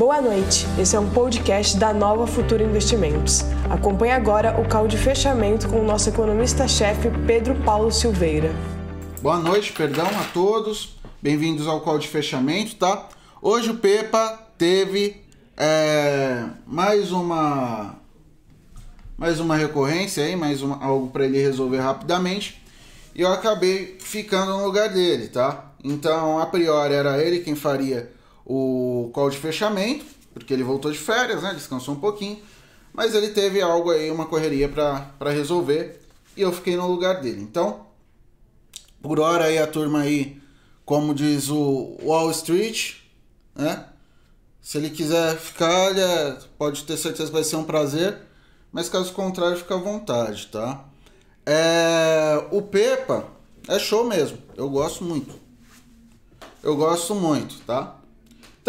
[0.00, 3.42] Boa noite, esse é um podcast da Nova Futura Investimentos.
[3.68, 8.50] Acompanhe agora o call de fechamento com o nosso economista-chefe Pedro Paulo Silveira.
[9.20, 13.10] Boa noite, perdão a todos, bem-vindos ao call de fechamento, tá?
[13.42, 15.22] Hoje o Pepa teve
[15.54, 17.94] é, mais uma
[19.18, 22.62] mais uma recorrência aí, mais uma, algo para ele resolver rapidamente
[23.14, 25.72] e eu acabei ficando no lugar dele, tá?
[25.84, 28.18] Então, a priori era ele quem faria
[28.52, 30.04] o call de fechamento,
[30.34, 31.54] porque ele voltou de férias, né?
[31.54, 32.42] Descansou um pouquinho.
[32.92, 36.00] Mas ele teve algo aí, uma correria para resolver.
[36.36, 37.40] E eu fiquei no lugar dele.
[37.40, 37.86] Então,
[39.00, 40.42] por hora aí a turma aí,
[40.84, 42.96] como diz o Wall Street,
[43.54, 43.86] né?
[44.60, 48.18] Se ele quiser ficar, ele é, pode ter certeza que vai ser um prazer.
[48.72, 50.84] Mas caso contrário, fica à vontade, tá?
[51.46, 53.28] É, o Pepa
[53.68, 54.38] é show mesmo.
[54.56, 55.38] Eu gosto muito.
[56.64, 57.99] Eu gosto muito, tá?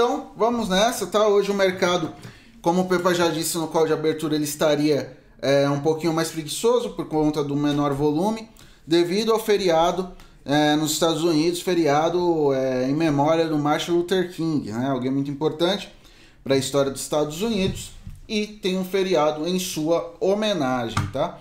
[0.04, 1.28] Então, vamos nessa, tá?
[1.28, 2.12] Hoje o mercado,
[2.60, 6.30] como o Pepa já disse no call de abertura, ele estaria é, um pouquinho mais
[6.30, 8.50] preguiçoso por conta do menor volume,
[8.86, 10.12] devido ao feriado
[10.44, 14.90] é, nos Estados Unidos, feriado é, em memória do Martin Luther King, né?
[14.90, 15.94] Alguém muito importante
[16.44, 17.92] para a história dos Estados Unidos
[18.28, 21.38] e tem um feriado em sua homenagem, tá?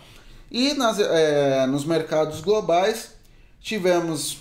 [0.50, 3.12] E nas, é, nos mercados globais
[3.58, 4.36] tivemos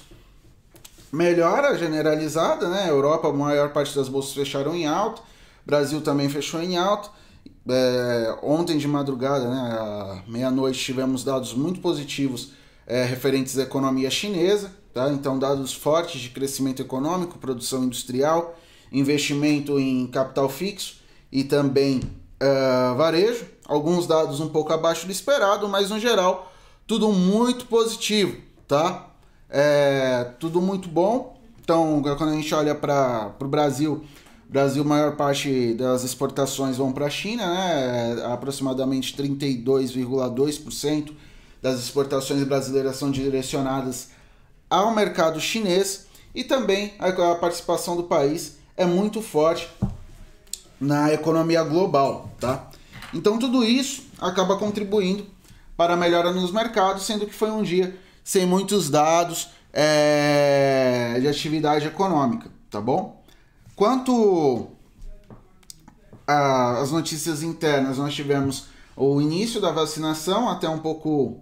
[1.11, 2.89] melhora generalizada, né?
[2.89, 5.21] Europa, a maior parte das bolsas fecharam em alto,
[5.65, 7.11] Brasil também fechou em alto.
[7.67, 12.53] É, ontem de madrugada, né, meia-noite, tivemos dados muito positivos
[12.87, 15.09] é, referentes à economia chinesa, tá?
[15.09, 18.57] Então, dados fortes de crescimento econômico, produção industrial,
[18.91, 21.01] investimento em capital fixo
[21.31, 22.01] e também
[22.41, 23.45] uh, varejo.
[23.67, 26.51] Alguns dados um pouco abaixo do esperado, mas no geral,
[26.87, 28.35] tudo muito positivo,
[28.67, 29.08] tá?
[29.49, 31.37] É, tudo muito bom.
[31.61, 34.03] Então, quando a gente olha para o Brasil,
[34.49, 38.15] Brasil, maior parte das exportações vão para a China, né?
[38.19, 41.13] É, aproximadamente 32,2%
[41.61, 44.09] das exportações brasileiras são direcionadas
[44.67, 49.69] ao mercado chinês e também a, a participação do país é muito forte
[50.79, 52.71] na economia global, tá?
[53.13, 55.27] Então tudo isso acaba contribuindo
[55.77, 61.27] para a melhora nos mercados, sendo que foi um dia sem muitos dados é, de
[61.27, 63.23] atividade econômica, tá bom?
[63.75, 64.67] Quanto
[66.27, 71.39] às notícias internas, nós tivemos o início da vacinação, até um pouco.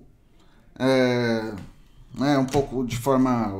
[0.80, 1.54] É,
[2.14, 3.54] né, um pouco de forma.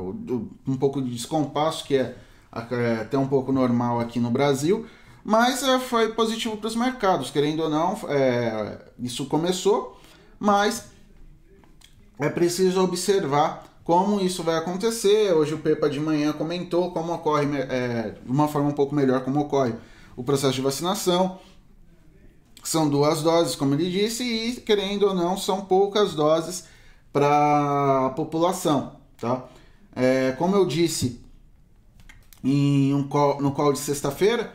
[0.66, 2.16] um pouco de descompasso, que é,
[2.52, 4.86] é até um pouco normal aqui no Brasil,
[5.24, 10.00] mas é, foi positivo para os mercados, querendo ou não, é, isso começou,
[10.38, 10.90] mas
[12.18, 15.32] é preciso observar como isso vai acontecer.
[15.32, 19.24] Hoje o Pepa de manhã comentou como ocorre, é, de uma forma um pouco melhor,
[19.24, 19.72] como ocorre
[20.16, 21.38] o processo de vacinação.
[22.62, 26.64] São duas doses, como ele disse, e querendo ou não, são poucas doses
[27.12, 28.96] para a população.
[29.18, 29.44] Tá?
[29.94, 31.20] É, como eu disse
[32.44, 34.52] em um call, no call de sexta-feira,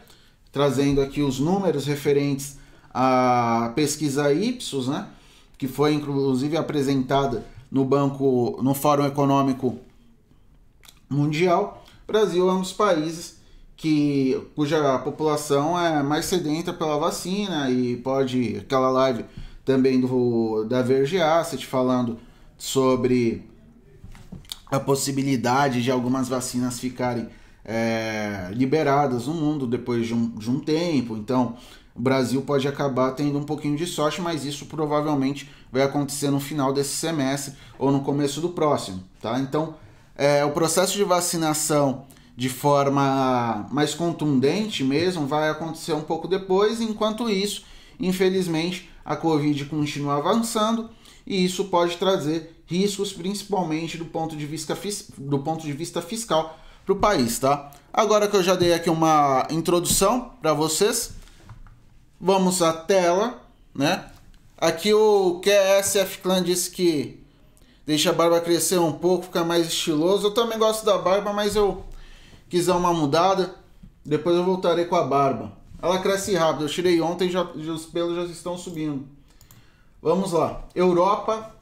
[0.51, 2.57] trazendo aqui os números referentes
[2.93, 5.07] à pesquisa Ipsos, né?
[5.57, 9.77] Que foi inclusive apresentada no banco, no Fórum Econômico
[11.09, 13.37] Mundial, Brasil é um dos países
[13.75, 19.25] que cuja população é mais sedenta pela vacina e pode aquela live
[19.65, 22.17] também do da Verge Asset falando
[22.57, 23.49] sobre
[24.69, 27.27] a possibilidade de algumas vacinas ficarem
[27.65, 31.15] é, liberadas no mundo depois de um, de um tempo.
[31.15, 31.55] Então,
[31.95, 36.39] o Brasil pode acabar tendo um pouquinho de sorte, mas isso provavelmente vai acontecer no
[36.39, 39.39] final desse semestre ou no começo do próximo, tá?
[39.39, 39.75] Então,
[40.15, 42.05] é, o processo de vacinação
[42.35, 47.63] de forma mais contundente mesmo vai acontecer um pouco depois, enquanto isso,
[47.99, 50.89] infelizmente, a Covid continua avançando
[51.27, 54.77] e isso pode trazer riscos, principalmente do ponto de vista,
[55.17, 57.71] do ponto de vista fiscal para o país, tá?
[57.93, 61.11] Agora que eu já dei aqui uma introdução para vocês,
[62.19, 63.41] Vamos à tela,
[63.73, 64.09] né?
[64.57, 67.21] Aqui o QSF Clan disse que
[67.85, 70.27] deixa a barba crescer um pouco, ficar mais estiloso.
[70.27, 71.83] Eu também gosto da barba, mas eu
[72.49, 73.55] quis dar uma mudada.
[74.05, 75.51] Depois eu voltarei com a barba.
[75.81, 76.65] Ela cresce rápido.
[76.65, 79.05] Eu tirei ontem, já, os pelos já estão subindo.
[80.01, 80.63] Vamos lá.
[80.75, 81.53] Europa,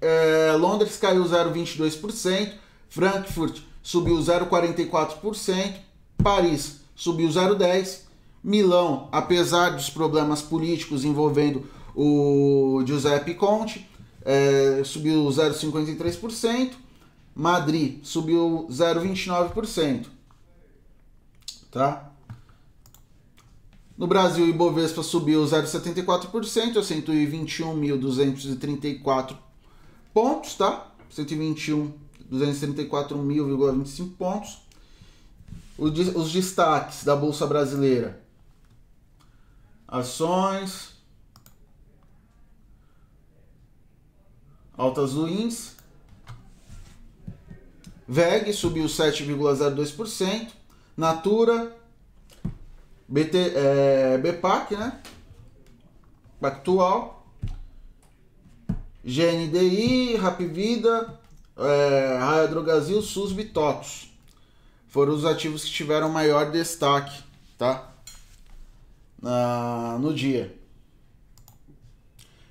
[0.00, 2.52] é, Londres caiu 0,22%,
[2.88, 5.74] Frankfurt subiu 0,44%,
[6.22, 8.05] Paris subiu 0,10%,
[8.46, 13.90] Milão, apesar dos problemas políticos envolvendo o Giuseppe Conte,
[14.24, 16.74] é, subiu 0,53%.
[17.34, 20.06] Madrid subiu 0,29%.
[21.72, 22.12] Tá?
[23.98, 29.36] No Brasil, o Ibovespa subiu 0,74% a 121.234
[30.14, 30.92] pontos, tá?
[31.12, 34.58] 121.234.025 pontos.
[35.76, 38.24] Os destaques da Bolsa Brasileira.
[39.88, 40.94] Ações.
[44.76, 45.76] Altas índice.
[48.06, 50.48] VEG subiu 7,02%.
[50.96, 51.76] Natura
[53.08, 55.00] BT, é, BPAC, né?
[56.40, 57.26] Pactual,
[59.04, 61.18] GNDI, Rapvida,
[61.56, 62.48] é, Raia
[63.02, 64.10] SUS e TOTOS.
[64.88, 67.22] Foram os ativos que tiveram maior destaque,
[67.56, 67.92] tá?
[69.20, 70.56] Na, no dia.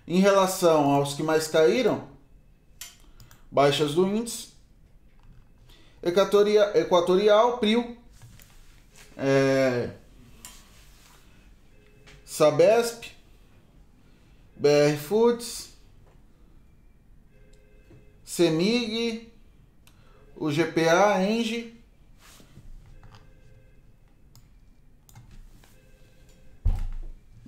[0.07, 2.07] Em relação aos que mais caíram,
[3.51, 4.50] baixas do índice,
[6.03, 7.97] Equatorial, Equatorial PRIO,
[9.17, 9.89] é,
[12.23, 13.12] Sabesp,
[14.56, 15.73] BR Foods,
[18.23, 19.31] Semig,
[20.35, 21.81] o GPA, Engie,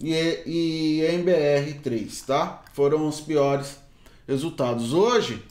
[0.02, 2.64] e, e MBR3, tá?
[2.74, 3.78] Foram os piores
[4.28, 4.94] resultados.
[4.94, 5.44] Hoje,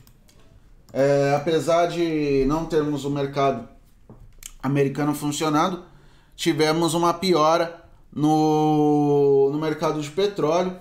[0.93, 3.69] é, apesar de não termos o mercado
[4.63, 5.85] americano funcionando,
[6.35, 10.77] tivemos uma piora no, no mercado de petróleo,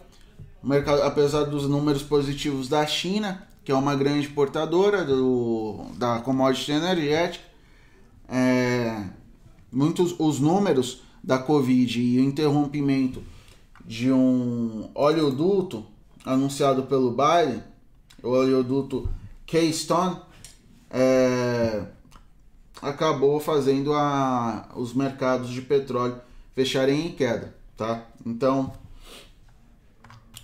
[0.64, 6.72] mercado, apesar dos números positivos da China, que é uma grande importadora do, da commodity
[6.72, 7.44] energética,
[8.30, 9.04] é,
[9.72, 13.24] muitos os números da Covid e o interrompimento
[13.86, 15.86] de um oleoduto
[16.26, 17.62] anunciado pelo Biden,
[18.24, 19.08] o oleoduto
[19.46, 20.18] Keystone,
[20.90, 21.86] é,
[22.82, 26.20] acabou fazendo a, os mercados de petróleo
[26.56, 28.06] fecharem em queda, tá?
[28.26, 28.74] Então,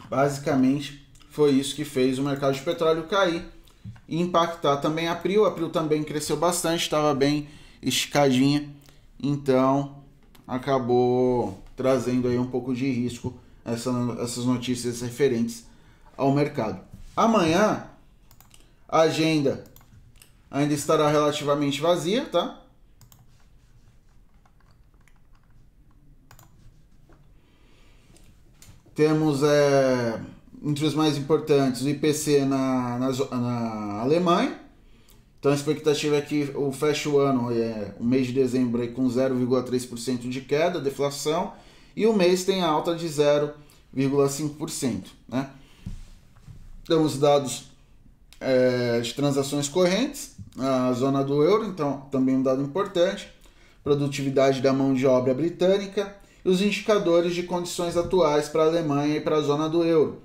[0.10, 3.46] basicamente foi isso que fez o mercado de petróleo cair
[4.08, 5.46] e impactar também a Prio.
[5.46, 7.48] A Prio também cresceu bastante, estava bem
[7.82, 8.70] esticadinha,
[9.22, 10.01] então
[10.52, 13.34] acabou trazendo aí um pouco de risco
[13.64, 13.90] essa,
[14.22, 15.66] essas notícias referentes
[16.18, 16.82] ao mercado.
[17.16, 17.88] Amanhã
[18.86, 19.64] a agenda
[20.50, 22.60] ainda estará relativamente vazia, tá?
[28.94, 30.22] Temos é,
[30.62, 34.61] entre os mais importantes o IPC na, na, na Alemanha.
[35.42, 38.90] Então a expectativa é que o feche o ano, é, o mês de dezembro, aí,
[38.90, 41.54] com 0,3% de queda, deflação,
[41.96, 45.06] e o mês tem alta de 0,5%.
[45.28, 45.50] Né?
[46.86, 47.72] Temos dados
[48.40, 53.28] é, de transações correntes, a zona do euro, então também um dado importante,
[53.84, 56.16] produtividade da mão de obra britânica,
[56.46, 60.22] e os indicadores de condições atuais para a Alemanha e para a zona do euro.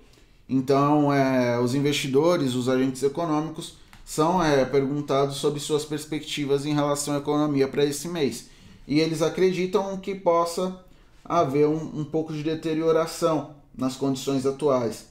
[0.46, 7.14] Então, é, os investidores, os agentes econômicos, são é, perguntados sobre suas perspectivas em relação
[7.14, 8.48] à economia para esse mês.
[8.86, 10.80] E eles acreditam que possa
[11.24, 15.06] haver um, um pouco de deterioração nas condições atuais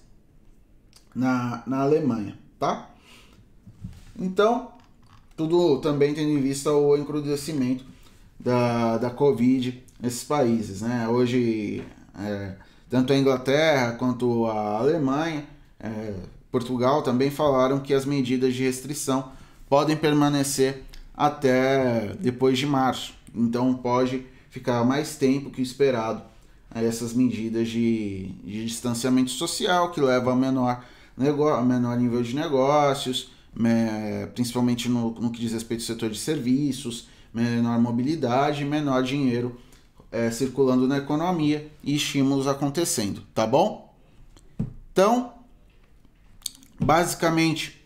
[1.13, 2.89] na, na Alemanha, tá?
[4.18, 4.71] Então,
[5.36, 7.83] tudo também tendo em vista o encrudecimento
[8.39, 10.81] da, da Covid nesses países.
[10.81, 11.06] Né?
[11.09, 11.83] Hoje,
[12.18, 12.56] é,
[12.89, 15.45] tanto a Inglaterra quanto a Alemanha,
[15.81, 16.14] é,
[16.56, 19.33] Portugal também falaram que as medidas de restrição
[19.68, 20.83] podem permanecer
[21.14, 23.14] até depois de março.
[23.35, 26.24] Então pode ficar mais tempo que esperado
[26.74, 30.81] essas medidas de, de distanciamento social que levam a menor,
[31.18, 33.31] menor nível de negócios,
[34.33, 39.57] principalmente no, no que diz respeito ao setor de serviços, menor mobilidade, menor dinheiro
[40.09, 43.94] é, circulando na economia e estímulos acontecendo, tá bom?
[44.94, 45.34] Então,
[46.80, 47.86] basicamente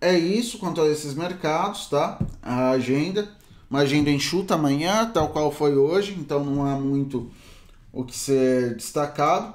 [0.00, 2.18] é isso quanto a esses mercados, tá?
[2.42, 3.30] A agenda,
[3.68, 7.30] uma agenda enxuta amanhã, tal qual foi hoje, então não há muito
[7.92, 9.54] o que ser destacado.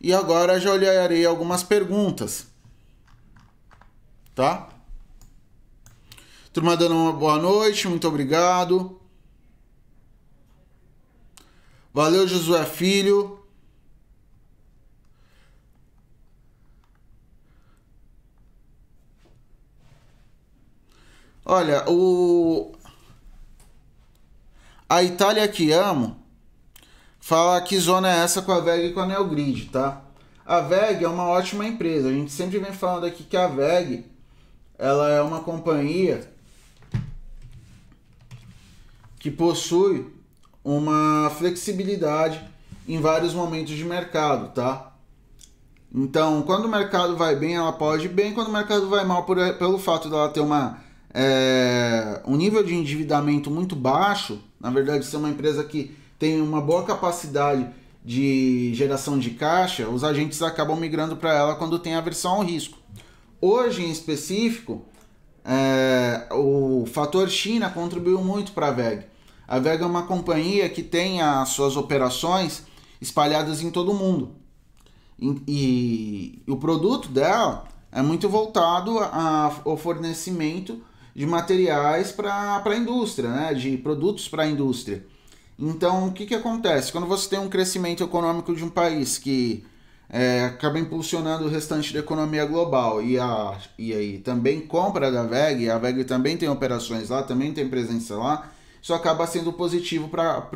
[0.00, 2.46] E agora já olharei algumas perguntas,
[4.34, 4.68] tá?
[6.52, 9.00] Turma dando uma boa noite, muito obrigado.
[11.94, 13.41] Valeu, Josué Filho.
[21.44, 22.72] Olha, o
[24.88, 26.16] a Itália que amo
[27.18, 30.02] fala que zona é essa com a VEG e com a Neogrid, tá?
[30.44, 32.08] A VEG é uma ótima empresa.
[32.08, 34.04] A gente sempre vem falando aqui que a VEG
[34.78, 36.30] ela é uma companhia
[39.18, 40.12] que possui
[40.64, 42.42] uma flexibilidade
[42.86, 44.92] em vários momentos de mercado, tá?
[45.94, 48.32] Então, quando o mercado vai bem, ela pode ir bem.
[48.32, 50.78] Quando o mercado vai mal, por, pelo fato dela ter uma,
[51.14, 56.60] é, um nível de endividamento muito baixo, na verdade, ser uma empresa que tem uma
[56.60, 57.68] boa capacidade
[58.04, 62.78] de geração de caixa, os agentes acabam migrando para ela quando tem aversão ao risco.
[63.40, 64.82] Hoje, em específico,
[65.44, 69.04] é, o fator China contribuiu muito para a VEG.
[69.46, 72.64] A VEG é uma companhia que tem as suas operações
[73.00, 74.30] espalhadas em todo o mundo.
[75.18, 80.80] E, e, o produto dela é muito voltado ao fornecimento
[81.14, 83.54] de materiais para a indústria, né?
[83.54, 85.04] de produtos para a indústria.
[85.58, 86.90] Então, o que, que acontece?
[86.90, 89.64] Quando você tem um crescimento econômico de um país que
[90.08, 95.24] é, acaba impulsionando o restante da economia global e, a, e aí também compra da
[95.24, 98.50] VEG, a VEG também tem operações lá, também tem presença lá,
[98.82, 100.48] isso acaba sendo positivo para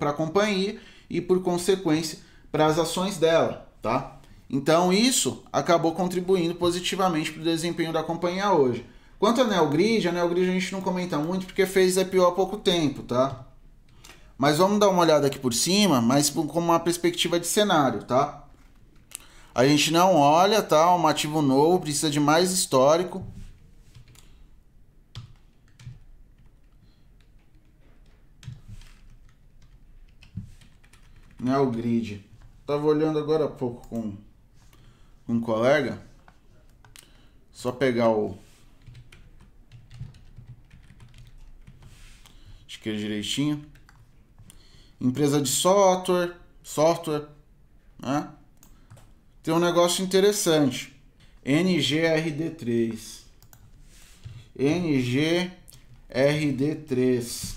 [0.00, 0.78] a companhia
[1.08, 2.18] e, por consequência,
[2.50, 4.18] para as ações dela, tá?
[4.50, 8.84] Então, isso acabou contribuindo positivamente para o desempenho da companhia hoje.
[9.18, 12.56] Quanto a Neogrid, a Neogrid a gente não comenta muito porque fez IPO há pouco
[12.56, 13.44] tempo, tá?
[14.36, 18.44] Mas vamos dar uma olhada aqui por cima, mas com uma perspectiva de cenário, tá?
[19.52, 20.94] A gente não olha, tá?
[20.94, 23.26] Um ativo novo precisa de mais histórico.
[31.40, 32.24] Neogrid.
[32.64, 34.12] Tava olhando agora há pouco com,
[35.28, 36.00] um colega.
[37.52, 38.38] Só pegar o
[42.96, 43.64] Direitinho.
[45.00, 47.24] Empresa de software, software,
[48.00, 48.28] né?
[49.42, 50.94] Tem um negócio interessante.
[51.44, 53.22] NGRD3.
[54.58, 57.54] NGRD3.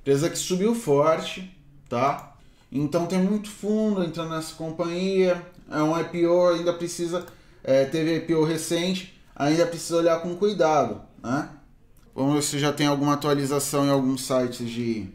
[0.00, 1.54] Empresa que subiu forte,
[1.88, 2.36] tá?
[2.70, 5.44] Então tem muito fundo entrando nessa companhia.
[5.70, 7.26] É um IPO, ainda precisa.
[7.62, 11.50] É, teve IPO recente, ainda precisa olhar com cuidado, né?
[12.18, 15.08] Ver se já tem alguma atualização em alguns sites de,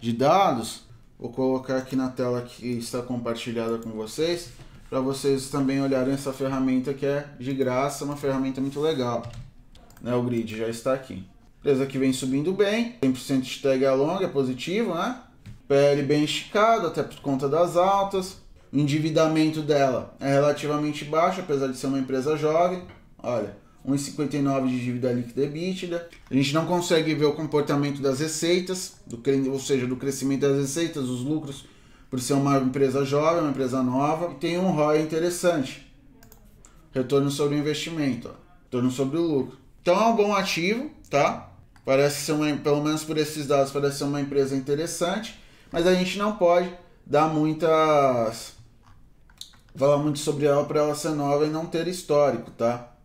[0.00, 0.82] de dados.
[1.18, 4.50] Vou colocar aqui na tela que está compartilhada com vocês,
[4.88, 9.22] para vocês também olharem essa ferramenta que é de graça, uma ferramenta muito legal.
[10.00, 11.24] Né, o grid já está aqui.
[11.58, 15.20] Empresa que vem subindo bem, 100% de tag é positivo, né?
[15.66, 18.36] PL bem esticado, até por conta das altas.
[18.72, 22.84] O endividamento dela é relativamente baixo, apesar de ser uma empresa jovem.
[23.18, 26.08] Olha, 1,59 de dívida líquida EBITDA.
[26.30, 30.56] A gente não consegue ver o comportamento das receitas, do, ou seja, do crescimento das
[30.56, 31.64] receitas, dos lucros,
[32.10, 34.32] por ser uma empresa jovem, uma empresa nova.
[34.32, 35.86] E tem um ROI interessante.
[36.92, 38.34] Retorno sobre o investimento, ó.
[38.64, 39.58] retorno sobre o lucro.
[39.82, 41.52] Então é um bom ativo, tá?
[41.84, 45.38] Parece ser uma, pelo menos por esses dados, parece ser uma empresa interessante,
[45.70, 46.68] mas a gente não pode
[47.06, 48.56] dar muitas
[49.76, 52.95] falar muito sobre ela para ela ser nova e não ter histórico, tá?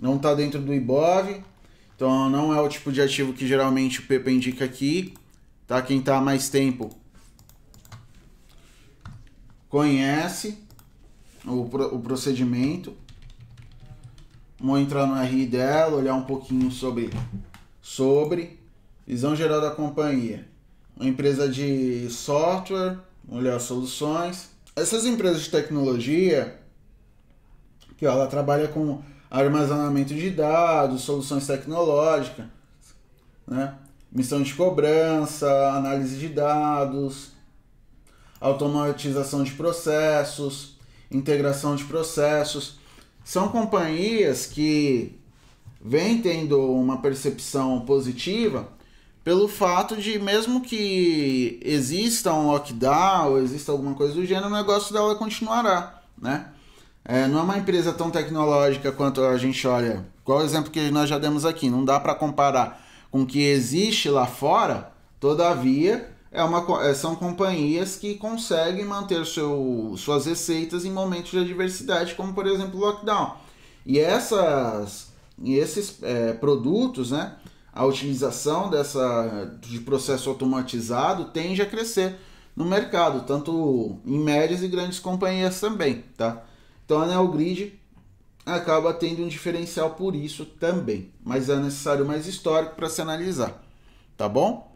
[0.00, 1.42] Não está dentro do IBOV,
[1.94, 5.14] então não é o tipo de ativo que geralmente o Pepa indica aqui,
[5.66, 5.82] tá?
[5.82, 6.90] Quem está há mais tempo
[9.68, 10.58] conhece
[11.44, 12.96] o, o procedimento.
[14.60, 17.10] Vamos entrar no RI dela, olhar um pouquinho sobre,
[17.80, 18.58] sobre
[19.06, 20.46] visão geral da companhia.
[20.96, 24.50] Uma empresa de software, olhar soluções.
[24.74, 26.60] Essas empresas de tecnologia,
[27.96, 29.00] que ó, ela trabalha com
[29.30, 32.46] armazenamento de dados, soluções tecnológicas,
[33.46, 33.74] né?
[34.10, 37.32] missão de cobrança, análise de dados,
[38.40, 40.78] automatização de processos,
[41.10, 42.78] integração de processos.
[43.24, 45.18] São companhias que
[45.80, 48.68] vêm tendo uma percepção positiva
[49.22, 54.90] pelo fato de, mesmo que exista um lockdown, exista alguma coisa do gênero, o negócio
[54.92, 56.50] dela continuará, né?
[57.08, 60.04] É, não é uma empresa tão tecnológica quanto a gente olha.
[60.22, 61.70] Qual o exemplo que nós já demos aqui?
[61.70, 67.16] Não dá para comparar com o que existe lá fora, todavia, é uma, é, são
[67.16, 72.84] companhias que conseguem manter seu, suas receitas em momentos de adversidade, como por exemplo o
[72.84, 73.36] lockdown.
[73.86, 75.10] E essas,
[75.42, 77.36] esses é, produtos, né,
[77.72, 82.16] a utilização dessa, de processo automatizado tende a crescer
[82.54, 86.42] no mercado, tanto em médias e grandes companhias também, tá?
[86.88, 87.78] Então a Neogrid
[88.46, 93.62] acaba tendo um diferencial por isso também, mas é necessário mais histórico para se analisar,
[94.16, 94.74] tá bom?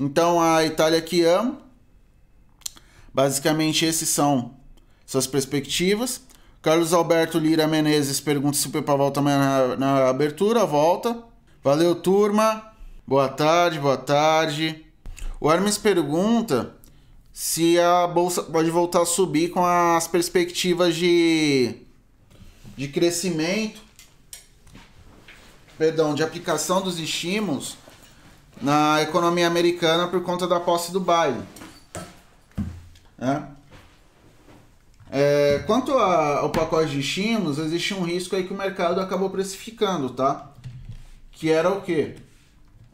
[0.00, 1.58] Então a Itália que amo,
[3.14, 4.56] basicamente esses são
[5.06, 6.20] suas perspectivas.
[6.60, 11.16] Carlos Alberto Lira Menezes pergunta se o volta amanhã na, na abertura, volta.
[11.62, 12.72] Valeu turma,
[13.06, 14.84] Boa tarde, boa tarde.
[15.40, 16.74] O Hermes pergunta
[17.38, 21.82] se a bolsa pode voltar a subir com as perspectivas de,
[22.74, 23.78] de crescimento,
[25.76, 27.76] perdão, de aplicação dos estímulos
[28.58, 31.42] na economia americana por conta da posse do Biden.
[33.18, 33.42] É.
[35.10, 39.28] É, quanto a, ao pacote de estímulos, existe um risco aí que o mercado acabou
[39.28, 40.52] precificando, tá?
[41.32, 42.16] Que era o quê?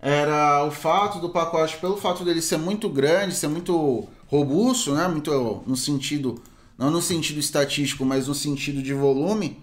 [0.00, 5.06] Era o fato do pacote, pelo fato dele ser muito grande, ser muito robusto, né?
[5.06, 6.42] Muito no sentido,
[6.78, 9.62] não no sentido estatístico, mas no sentido de volume,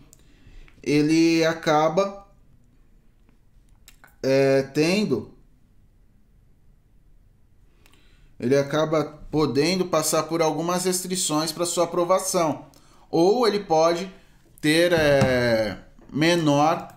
[0.83, 2.27] ele acaba
[4.21, 5.33] é, tendo
[8.39, 12.67] ele acaba podendo passar por algumas restrições para sua aprovação.
[13.11, 14.09] Ou ele pode
[14.61, 15.77] ter é,
[16.13, 16.87] menor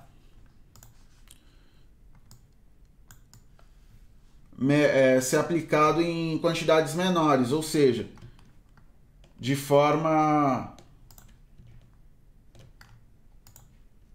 [4.71, 8.07] é, ser aplicado em quantidades menores, ou seja,
[9.39, 10.75] de forma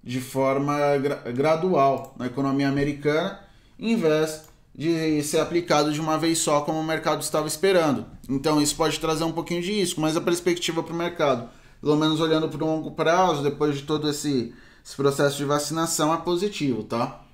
[0.04, 3.42] de forma gra gradual na economia americana,
[3.78, 8.06] em vez de ser aplicado de uma vez só, como o mercado estava esperando.
[8.30, 11.50] Então, isso pode trazer um pouquinho de risco, mas a perspectiva para o mercado,
[11.82, 14.54] pelo menos olhando para o longo prazo, depois de todo esse,
[14.86, 17.27] esse processo de vacinação, é positivo, tá?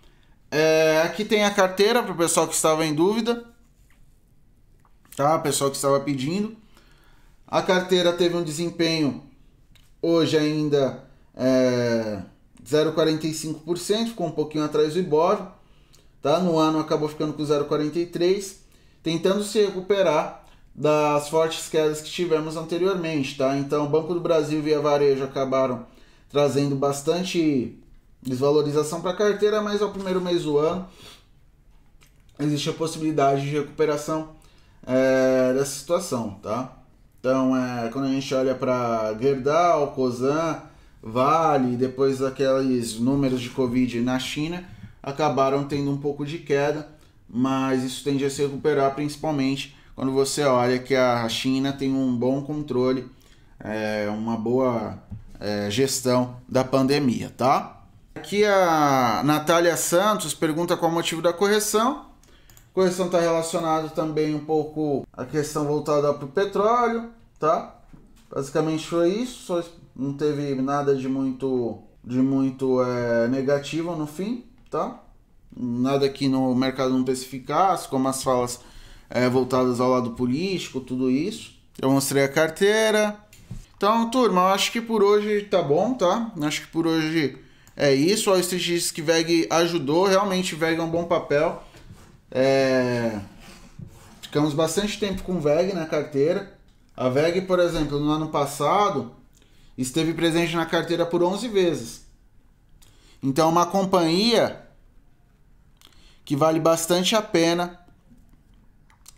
[0.56, 3.44] É, aqui tem a carteira para o pessoal que estava em dúvida,
[5.16, 5.36] tá?
[5.36, 6.56] O pessoal que estava pedindo.
[7.48, 9.24] A carteira teve um desempenho
[10.00, 11.04] hoje ainda
[11.36, 12.22] é,
[12.64, 15.48] 0,45%, ficou um pouquinho atrás do Ibov
[16.22, 16.40] Tá?
[16.40, 18.58] No ano acabou ficando com 0,43,
[19.02, 23.36] tentando se recuperar das fortes quedas que tivemos anteriormente.
[23.38, 23.58] Tá?
[23.58, 25.86] Então, Banco do Brasil e Via Varejo acabaram
[26.30, 27.83] trazendo bastante
[28.24, 30.88] desvalorização para a carteira, mas ao primeiro mês do ano
[32.40, 34.30] existe a possibilidade de recuperação
[34.86, 36.40] é, dessa situação.
[36.42, 36.78] Tá?
[37.20, 40.62] Então, é, quando a gente olha para Gerdau, Cosan,
[41.06, 44.64] Vale, depois aqueles números de Covid na China,
[45.02, 46.88] acabaram tendo um pouco de queda,
[47.28, 52.16] mas isso tende a se recuperar principalmente quando você olha que a China tem um
[52.16, 53.06] bom controle,
[53.60, 54.98] é, uma boa
[55.42, 57.83] é, gestão da pandemia, tá?
[58.16, 62.06] Aqui a Natália Santos pergunta qual o motivo da correção.
[62.72, 67.76] A correção está relacionada também um pouco à questão voltada para o petróleo, tá?
[68.34, 69.64] Basicamente foi isso,
[69.96, 75.00] não teve nada de muito, de muito é, negativo no fim tá?
[75.56, 78.60] Nada que no mercado não especificasse, como as falas
[79.08, 81.54] é, voltadas ao lado político, tudo isso.
[81.80, 83.16] Eu mostrei a carteira.
[83.78, 86.32] Então, turma, eu acho que por hoje tá bom, tá?
[86.36, 87.38] Eu acho que por hoje
[87.76, 88.32] é isso.
[88.32, 91.64] O STX que VEG ajudou, realmente VEG é um bom papel.
[92.32, 93.20] É...
[94.22, 96.58] Ficamos bastante tempo com VEG na carteira.
[96.96, 99.16] A VEG, por exemplo, no ano passado,
[99.78, 102.06] esteve presente na carteira por 11 vezes.
[103.22, 104.62] Então, uma companhia
[106.26, 107.80] que vale bastante a pena,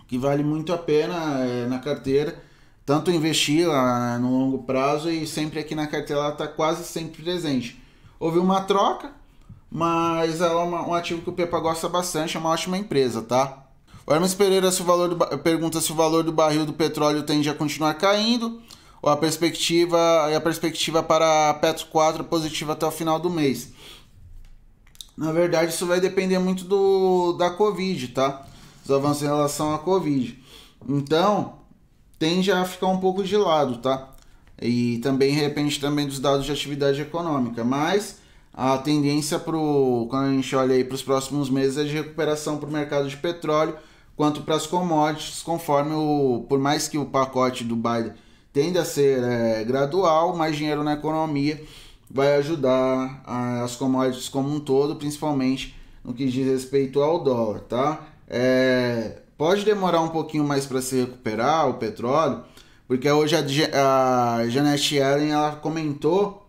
[0.08, 2.42] que vale muito a pena é, na carteira,
[2.86, 7.24] tanto investir lá no longo prazo e sempre aqui na carteira ela está quase sempre
[7.24, 7.82] presente.
[8.20, 9.12] Houve uma troca,
[9.70, 13.66] mas é uma, um ativo que o Pepa gosta bastante, é uma ótima empresa, tá?
[14.08, 17.24] O Hermes Pereira se o valor do, pergunta se o valor do barril do petróleo
[17.24, 18.62] tende a continuar caindo
[19.02, 19.98] ou a perspectiva
[20.32, 23.74] e a perspectiva para a Petro 4 é positiva até o final do mês.
[25.18, 28.46] Na verdade, isso vai depender muito do da Covid, tá?
[28.84, 30.38] Os avanços em relação à Covid.
[30.88, 31.54] Então,
[32.20, 34.15] tende a ficar um pouco de lado, tá?
[34.62, 38.20] E também repente também dos dados de atividade econômica, mas
[38.54, 42.58] a tendência pro quando a gente olha aí para os próximos meses é de recuperação
[42.58, 43.76] para o mercado de petróleo,
[44.16, 48.14] quanto para as commodities, conforme o por mais que o pacote do Biden
[48.54, 51.62] tenda a ser é, gradual, mais dinheiro na economia
[52.10, 53.24] vai ajudar
[53.64, 58.08] as commodities como um todo, principalmente no que diz respeito ao dólar, tá?
[58.28, 62.44] É, pode demorar um pouquinho mais para se recuperar o petróleo,
[62.88, 66.46] porque hoje a, a Janet Yellen ela comentou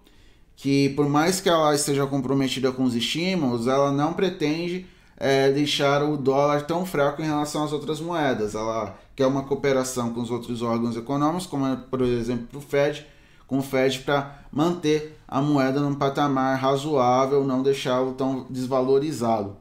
[0.57, 6.03] que por mais que ela esteja comprometida com os estímulos, ela não pretende é, deixar
[6.03, 8.55] o dólar tão fraco em relação às outras moedas.
[8.55, 13.07] Ela quer uma cooperação com os outros órgãos econômicos, como por exemplo o Fed,
[13.47, 19.57] com o Fed para manter a moeda num patamar razoável, não deixá-lo tão desvalorizado.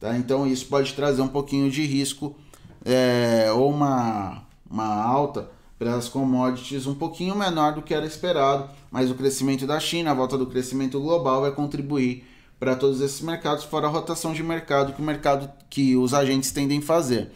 [0.00, 0.16] Tá?
[0.16, 2.34] Então isso pode trazer um pouquinho de risco
[2.84, 5.48] é, ou uma, uma alta
[5.88, 10.14] as commodities um pouquinho menor do que era esperado, mas o crescimento da China, a
[10.14, 12.26] volta do crescimento global vai contribuir
[12.58, 16.52] para todos esses mercados, fora a rotação de mercado que o mercado que os agentes
[16.52, 17.32] tendem a fazer.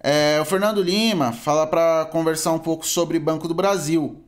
[0.00, 4.24] É, o Fernando Lima fala para conversar um pouco sobre Banco do Brasil.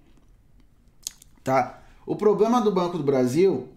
[1.42, 1.82] Tá?
[2.06, 3.68] O problema do Banco do Brasil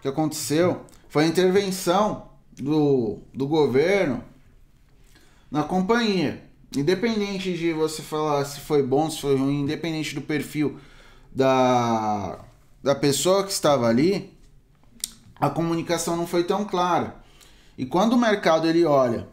[0.00, 4.22] que aconteceu foi a intervenção do, do governo
[5.50, 6.49] na companhia.
[6.76, 10.78] Independente de você falar se foi bom, se foi ruim, independente do perfil
[11.34, 12.44] da,
[12.82, 14.32] da pessoa que estava ali,
[15.40, 17.16] a comunicação não foi tão clara.
[17.76, 19.28] E quando o mercado ele olha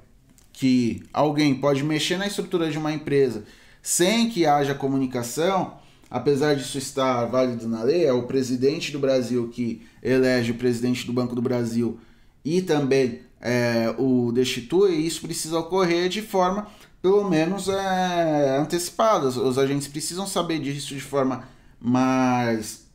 [0.51, 3.43] que alguém pode mexer na estrutura de uma empresa
[3.81, 5.77] sem que haja comunicação,
[6.09, 11.05] apesar disso estar válido na lei, é o presidente do Brasil que elege o presidente
[11.05, 11.99] do Banco do Brasil
[12.43, 16.67] e também é, o destitui, e isso precisa ocorrer de forma,
[17.01, 19.27] pelo menos, é, antecipada.
[19.27, 21.43] Os agentes precisam saber disso de forma
[21.79, 22.85] mais,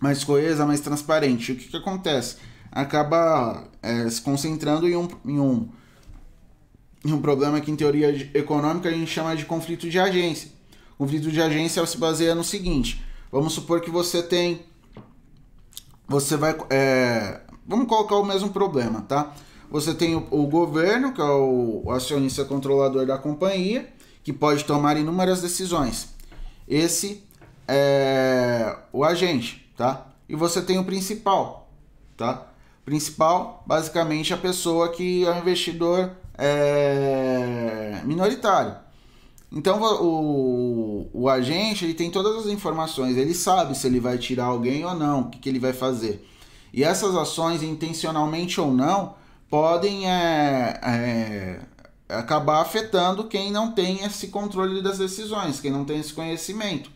[0.00, 1.52] mais coesa, mais transparente.
[1.52, 2.36] O que, que acontece?
[2.70, 5.68] Acaba é, se concentrando em um, em, um,
[7.04, 10.50] em um problema que, em teoria econômica, a gente chama de conflito de agência.
[10.94, 14.64] O conflito de agência se baseia no seguinte: vamos supor que você tem.
[16.08, 16.56] Você vai.
[16.70, 19.34] É, vamos colocar o mesmo problema, tá?
[19.70, 23.88] Você tem o, o governo, que é o, o acionista controlador da companhia,
[24.22, 26.08] que pode tomar inúmeras decisões.
[26.68, 27.22] Esse
[27.68, 30.06] é o agente, tá?
[30.28, 31.70] E você tem o principal,
[32.16, 32.46] tá?
[32.84, 38.76] Principal, basicamente, a pessoa que é o investidor é, minoritário.
[39.50, 44.46] Então o, o agente ele tem todas as informações, ele sabe se ele vai tirar
[44.46, 46.26] alguém ou não, o que, que ele vai fazer.
[46.72, 49.14] E essas ações, intencionalmente ou não,
[49.50, 51.60] podem é, é,
[52.08, 56.90] acabar afetando quem não tem esse controle das decisões, quem não tem esse conhecimento.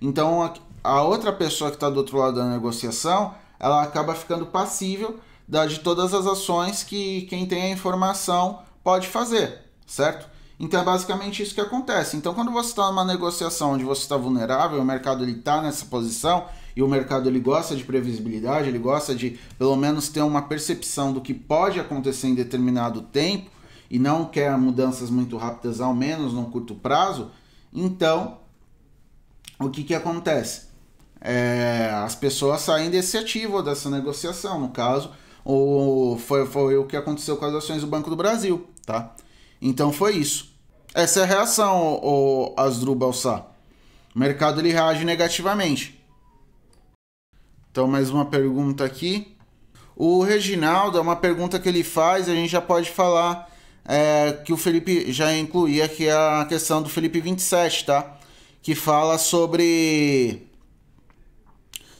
[0.00, 0.54] Então a,
[0.84, 5.66] a outra pessoa que está do outro lado da negociação, ela acaba ficando passível da,
[5.66, 10.28] de todas as ações que quem tem a informação pode fazer, certo?
[10.58, 12.16] Então é basicamente isso que acontece.
[12.16, 16.46] Então quando você está numa negociação onde você está vulnerável, o mercado está nessa posição
[16.76, 21.12] e o mercado ele gosta de previsibilidade, ele gosta de pelo menos ter uma percepção
[21.12, 23.50] do que pode acontecer em determinado tempo
[23.90, 27.30] e não quer mudanças muito rápidas, ao menos no curto prazo.
[27.72, 28.38] Então
[29.58, 30.66] o que, que acontece?
[31.18, 35.10] É, as pessoas saem desse ativo dessa negociação, no caso,
[35.42, 39.14] ou foi, foi o que aconteceu com as ações do Banco do Brasil, tá?
[39.62, 40.54] Então foi isso.
[40.94, 43.46] Essa é a reação, o Asdrubal Sá.
[44.14, 45.96] O mercado ele reage negativamente.
[47.76, 49.36] Então, mais uma pergunta aqui.
[49.94, 54.50] O Reginaldo, é uma pergunta que ele faz, a gente já pode falar é, que
[54.50, 58.16] o Felipe já incluía, é a questão do Felipe 27, tá?
[58.62, 60.46] Que fala sobre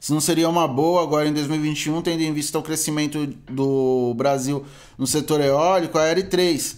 [0.01, 4.65] se não seria uma boa agora em 2021, tendo em vista o crescimento do Brasil
[4.97, 6.77] no setor eólico, a R3.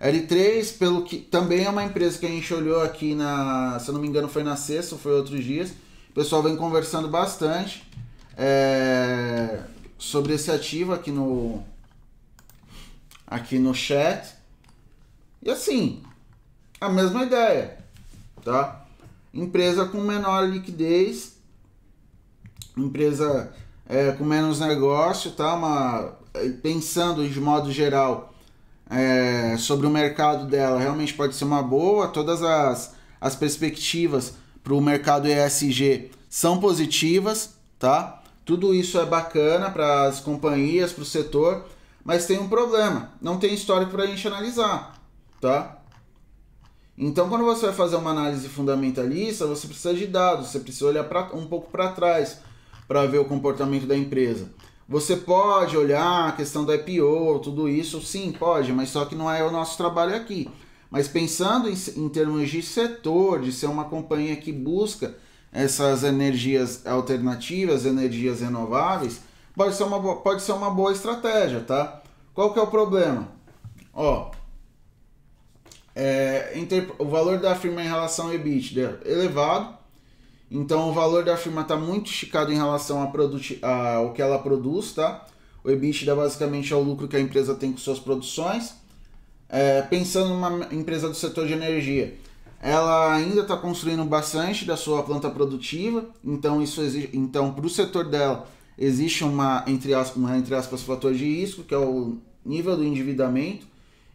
[0.00, 3.92] L3, pelo que também é uma empresa que a gente olhou aqui na, se eu
[3.92, 5.68] não me engano, foi na sexta ou foi outros dias.
[6.08, 7.85] O pessoal vem conversando bastante
[8.36, 9.60] é,
[9.98, 11.62] sobre esse ativo aqui no
[13.26, 14.34] aqui no chat.
[15.42, 16.02] E assim,
[16.80, 17.78] a mesma ideia,
[18.44, 18.84] tá?
[19.32, 21.36] Empresa com menor liquidez,
[22.76, 23.52] empresa
[23.88, 25.54] é, com menos negócio, tá?
[25.54, 26.16] Uma,
[26.62, 28.34] pensando de modo geral
[28.88, 32.08] é, sobre o mercado dela realmente pode ser uma boa.
[32.08, 38.15] Todas as, as perspectivas para o mercado ESG são positivas, tá?
[38.46, 41.66] Tudo isso é bacana para as companhias, para o setor,
[42.04, 44.96] mas tem um problema: não tem histórico para a gente analisar,
[45.40, 45.82] tá?
[46.96, 51.04] Então, quando você vai fazer uma análise fundamentalista, você precisa de dados, você precisa olhar
[51.04, 52.38] pra, um pouco para trás
[52.86, 54.48] para ver o comportamento da empresa.
[54.88, 59.28] Você pode olhar a questão do IPO, tudo isso, sim, pode, mas só que não
[59.28, 60.48] é o nosso trabalho aqui.
[60.88, 65.16] Mas pensando em, em termos de setor, de ser uma companhia que busca
[65.52, 69.20] essas energias alternativas, energias renováveis,
[69.54, 72.02] pode ser uma, pode ser uma boa estratégia, tá?
[72.34, 73.28] Qual que é o problema?
[73.94, 74.30] Ó,
[75.94, 76.52] é,
[76.98, 79.74] o valor da firma em relação ao EBITDA é elevado,
[80.50, 85.26] então o valor da firma está muito esticado em relação ao que ela produz, tá?
[85.64, 88.74] O EBITDA basicamente é o lucro que a empresa tem com suas produções.
[89.48, 92.14] É, pensando numa empresa do setor de energia,
[92.66, 97.70] ela ainda está construindo bastante da sua planta produtiva, então isso exige, então para o
[97.70, 102.18] setor dela existe uma entre aspas, uma, entre aspas fator de risco que é o
[102.44, 103.68] nível do endividamento,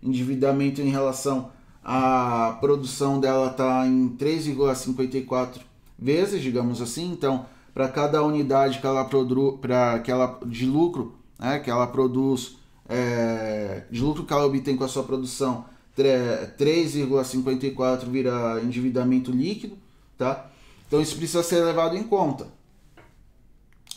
[0.04, 1.50] endividamento em relação
[1.82, 5.62] à produção dela está em 3,54
[5.98, 7.10] vezes, digamos assim.
[7.10, 11.88] Então, para cada unidade que ela produz, para que ela de lucro, né, que ela
[11.88, 12.58] produz,
[12.90, 15.66] é, de lucro que ela obtém com a sua produção,
[15.98, 19.78] 3,54 vira endividamento líquido,
[20.18, 20.50] tá?
[20.88, 22.48] Então isso precisa ser levado em conta.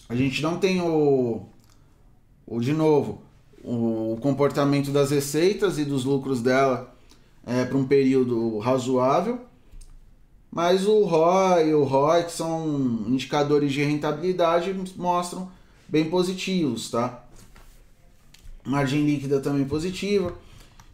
[0.08, 1.46] A gente não tem o,
[2.46, 3.22] o de novo,
[3.62, 6.94] o comportamento das receitas e dos lucros dela
[7.46, 9.40] é, para um período razoável,
[10.50, 15.50] mas o ROI e o ROI, que são indicadores de rentabilidade, mostram
[15.88, 17.24] bem positivos, tá?
[18.64, 20.32] Margem líquida também positiva.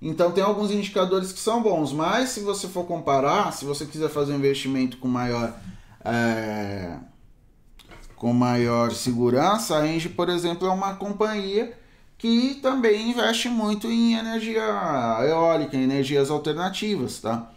[0.02, 4.08] Então tem alguns indicadores que são bons, mas se você for comparar, se você quiser
[4.08, 5.54] fazer um investimento com maior
[6.04, 6.96] é,
[8.16, 11.78] com maior segurança, a Engie, por exemplo, é uma companhia
[12.18, 14.62] que também investe muito em energia
[15.26, 17.50] eólica, em energias alternativas, tá?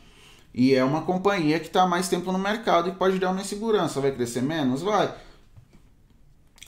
[0.54, 4.00] E é uma companhia que está mais tempo no mercado e pode dar uma insegurança.
[4.00, 4.82] Vai crescer menos?
[4.82, 5.14] Vai.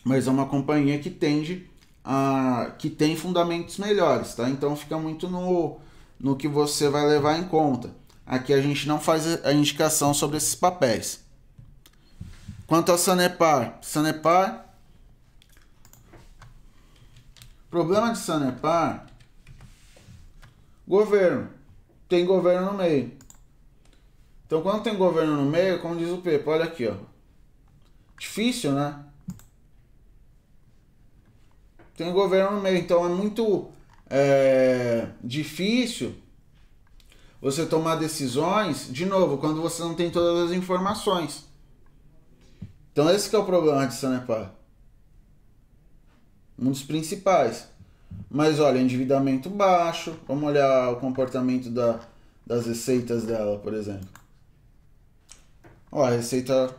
[0.04, 1.70] Mas é uma companhia que tende
[2.78, 4.50] que tem fundamentos melhores, tá?
[4.50, 5.80] Então fica muito no,
[6.20, 7.92] no que você vai levar em conta.
[8.26, 11.24] Aqui a gente não faz a indicação sobre esses papéis.
[12.66, 14.66] Quanto a Sanepar, Sanepar.
[17.70, 19.06] Problema de Sanepar.
[20.88, 21.50] Governo.
[22.10, 23.12] Tem governo no meio.
[24.46, 26.96] Então, quando tem governo no meio, como diz o Pepe, olha aqui, ó.
[28.18, 29.05] Difícil, né?
[31.96, 33.70] Tem governo no meio, então é muito
[34.10, 36.16] é, difícil
[37.42, 41.46] você tomar decisões, de novo, quando você não tem todas as informações.
[42.92, 44.52] Então esse é o problema de Sanepar.
[46.58, 47.68] Um dos principais.
[48.30, 50.18] Mas olha, endividamento baixo.
[50.28, 52.00] Vamos olhar o comportamento da,
[52.46, 54.08] das receitas dela, por exemplo.
[55.92, 56.74] Ó, a receita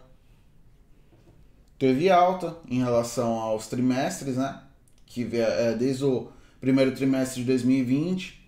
[1.79, 4.62] teve alta em relação aos trimestres, né?
[5.07, 6.29] Que é desde o
[6.61, 8.45] primeiro trimestre de 2020.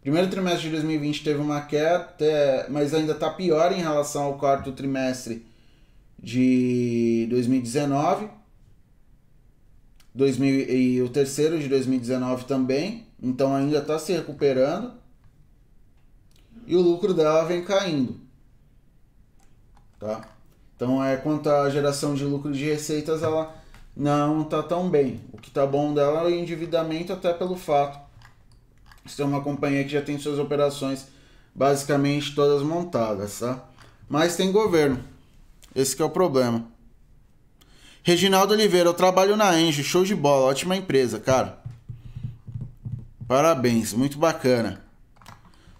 [0.00, 4.72] Primeiro trimestre de 2020 teve uma queda, mas ainda está pior em relação ao quarto
[4.72, 5.46] trimestre
[6.18, 8.28] de 2019.
[10.14, 13.06] 2000, e o terceiro de 2019 também.
[13.22, 14.92] Então ainda está se recuperando.
[16.66, 18.20] E o lucro dela vem caindo.
[19.98, 20.28] Tá?
[20.76, 23.54] Então, é quanto à geração de lucro de receitas, ela
[23.96, 25.20] não está tão bem.
[25.32, 28.02] O que está bom dela é o endividamento, até pelo fato
[29.04, 31.06] de ser uma companhia que já tem suas operações
[31.54, 33.62] basicamente todas montadas, tá?
[34.08, 34.98] Mas tem governo.
[35.74, 36.64] Esse é o problema.
[38.02, 41.58] Reginaldo Oliveira, eu trabalho na Engie, show de bola, ótima empresa, cara.
[43.26, 44.82] Parabéns, muito bacana.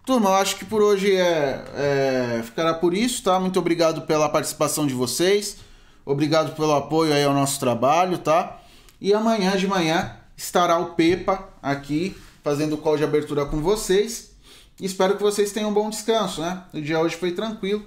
[0.06, 3.38] Turma, eu acho que por hoje é, é, ficará por isso, tá?
[3.40, 5.58] Muito obrigado pela participação de vocês.
[6.04, 8.60] Obrigado pelo apoio aí ao nosso trabalho, tá?
[9.00, 14.32] E amanhã de manhã estará o Pepa aqui fazendo o call de abertura com vocês.
[14.80, 16.62] Espero que vocês tenham um bom descanso, né?
[16.72, 17.84] O dia hoje foi tranquilo.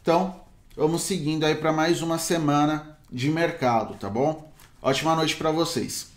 [0.00, 0.40] Então,
[0.76, 4.50] vamos seguindo aí para mais uma semana de mercado, tá bom?
[4.80, 6.13] Ótima noite para vocês.